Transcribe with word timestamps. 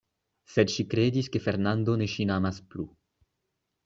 Sed 0.51 0.71
ŝi 0.75 0.85
kredis, 0.93 1.29
ke 1.35 1.41
Fernando 1.47 1.97
ne 2.03 2.07
ŝin 2.13 2.31
amas 2.37 2.59
plu. 2.73 2.87